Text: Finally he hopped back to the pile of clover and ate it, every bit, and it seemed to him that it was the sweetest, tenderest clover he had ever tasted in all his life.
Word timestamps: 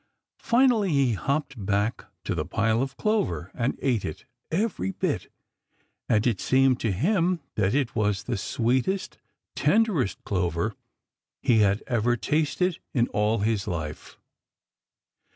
Finally 0.39 0.89
he 0.89 1.13
hopped 1.13 1.63
back 1.63 2.05
to 2.23 2.33
the 2.33 2.43
pile 2.43 2.81
of 2.81 2.97
clover 2.97 3.51
and 3.53 3.77
ate 3.83 4.03
it, 4.03 4.25
every 4.49 4.89
bit, 4.89 5.31
and 6.09 6.25
it 6.25 6.41
seemed 6.41 6.79
to 6.79 6.91
him 6.91 7.39
that 7.53 7.75
it 7.75 7.95
was 7.95 8.23
the 8.23 8.35
sweetest, 8.35 9.19
tenderest 9.55 10.17
clover 10.23 10.73
he 11.39 11.59
had 11.59 11.83
ever 11.85 12.17
tasted 12.17 12.79
in 12.95 13.09
all 13.09 13.41
his 13.41 13.67
life. 13.67 14.17